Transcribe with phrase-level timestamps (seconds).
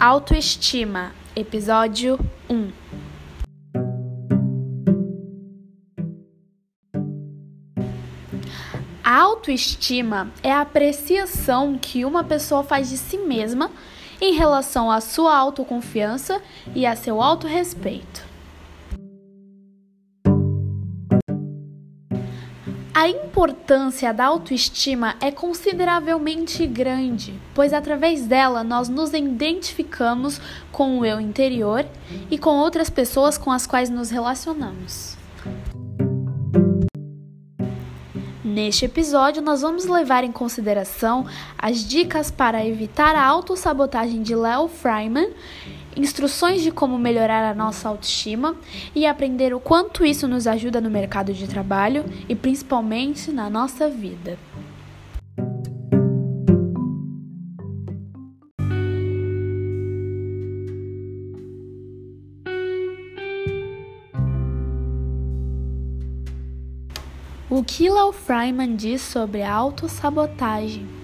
[0.00, 2.18] Autoestima, episódio
[2.48, 2.72] 1.
[9.04, 13.70] A autoestima é a apreciação que uma pessoa faz de si mesma
[14.22, 16.40] em relação à sua autoconfiança
[16.74, 18.29] e a seu autorrespeito.
[23.00, 30.38] A importância da autoestima é consideravelmente grande, pois através dela nós nos identificamos
[30.70, 31.86] com o eu interior
[32.30, 35.16] e com outras pessoas com as quais nos relacionamos.
[38.44, 41.24] Neste episódio, nós vamos levar em consideração
[41.56, 45.30] as dicas para evitar a autossabotagem de Leo Freiman
[45.96, 48.56] instruções de como melhorar a nossa autoestima
[48.94, 53.88] e aprender o quanto isso nos ajuda no mercado de trabalho e principalmente na nossa
[53.88, 54.38] vida.
[67.48, 70.99] O que Lau Freiman diz sobre a autossabotagem?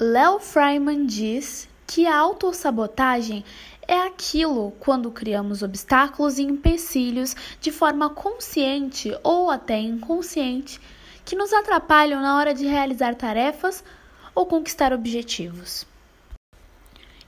[0.00, 3.44] Léo Freiman diz que a autossabotagem
[3.82, 10.80] é aquilo quando criamos obstáculos e empecilhos de forma consciente ou até inconsciente
[11.24, 13.82] que nos atrapalham na hora de realizar tarefas
[14.36, 15.84] ou conquistar objetivos.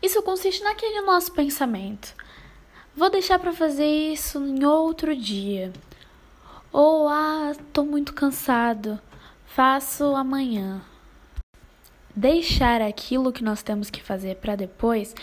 [0.01, 2.15] Isso consiste naquele nosso pensamento.
[2.95, 5.73] Vou deixar para fazer isso em outro dia.
[6.73, 8.97] Ou ah, tô muito cansado.
[9.45, 10.81] Faço amanhã
[12.21, 15.15] deixar aquilo que nós temos que fazer para depois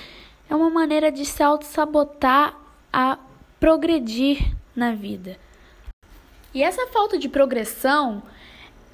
[0.50, 2.58] é uma maneira de se auto-sabotar
[2.92, 3.20] a
[3.60, 5.38] progredir na vida.
[6.56, 8.24] E essa falta de progressão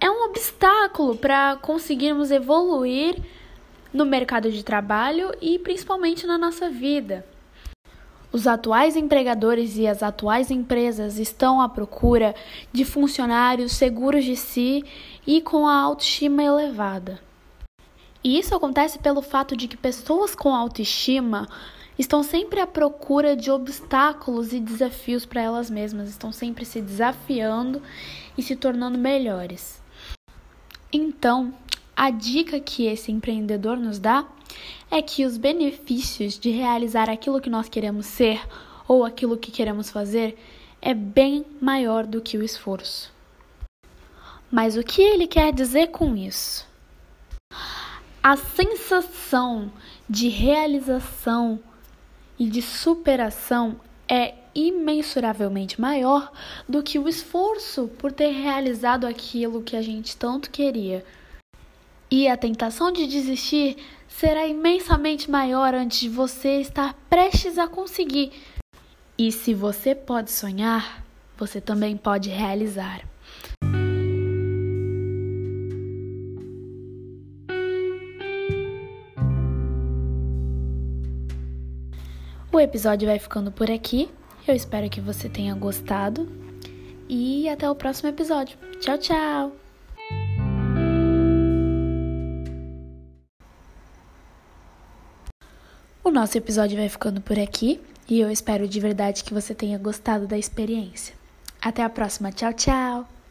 [0.01, 3.15] é um obstáculo para conseguirmos evoluir
[3.93, 7.25] no mercado de trabalho e principalmente na nossa vida.
[8.33, 12.35] Os atuais empregadores e as atuais empresas estão à procura
[12.73, 14.83] de funcionários seguros de si
[15.25, 17.21] e com a autoestima elevada.
[18.23, 21.47] E isso acontece pelo fato de que pessoas com autoestima
[21.99, 27.81] estão sempre à procura de obstáculos e desafios para elas mesmas, estão sempre se desafiando
[28.37, 29.81] e se tornando melhores.
[30.91, 31.53] Então,
[31.95, 34.25] a dica que esse empreendedor nos dá
[34.89, 38.41] é que os benefícios de realizar aquilo que nós queremos ser
[38.87, 40.37] ou aquilo que queremos fazer
[40.81, 43.11] é bem maior do que o esforço.
[44.51, 46.72] Mas o que ele quer dizer com isso?
[48.23, 49.69] A sensação
[50.09, 51.59] de realização
[52.39, 53.75] e de superação
[54.07, 56.31] é imensuravelmente maior
[56.67, 61.05] do que o esforço por ter realizado aquilo que a gente tanto queria.
[62.09, 63.75] E a tentação de desistir
[64.07, 68.31] será imensamente maior antes de você estar prestes a conseguir.
[69.17, 71.03] E se você pode sonhar,
[71.37, 73.12] você também pode realizar.
[82.53, 84.07] O episódio vai ficando por aqui.
[84.47, 86.31] Eu espero que você tenha gostado.
[87.09, 88.55] E até o próximo episódio.
[88.79, 89.51] Tchau, tchau!
[96.03, 99.79] O nosso episódio vai ficando por aqui e eu espero de verdade que você tenha
[99.79, 101.15] gostado da experiência.
[101.59, 102.31] Até a próxima.
[102.31, 103.22] Tchau, tchau!